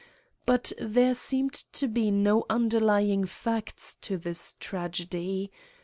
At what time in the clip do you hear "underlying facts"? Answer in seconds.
2.49-3.97